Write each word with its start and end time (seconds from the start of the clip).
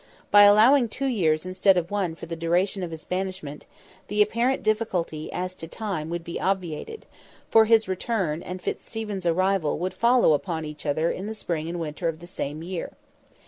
By 0.31 0.45
allowing 0.45 0.89
two 0.89 1.05
years 1.05 1.45
instead 1.45 1.77
of 1.77 1.91
one 1.91 2.15
for 2.15 2.25
the 2.25 2.35
duration 2.35 2.81
of 2.81 2.89
his 2.89 3.05
banishment, 3.05 3.67
the 4.07 4.23
apparent 4.23 4.63
difficulty 4.63 5.31
as 5.31 5.53
to 5.53 5.67
time 5.67 6.09
would 6.09 6.23
be 6.23 6.39
obviated, 6.41 7.05
for 7.51 7.65
his 7.65 7.87
return 7.87 8.41
and 8.41 8.59
Fitzstephen's 8.59 9.27
arrival 9.27 9.77
would 9.77 9.93
follow 9.93 10.33
upon 10.33 10.65
each 10.65 10.87
other 10.87 11.11
in 11.11 11.27
the 11.27 11.35
spring 11.35 11.69
and 11.69 11.79
winter 11.79 12.07
of 12.07 12.17
the 12.17 12.25
same 12.25 12.63
year. 12.63 12.93